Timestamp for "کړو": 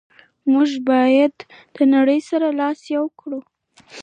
3.19-3.39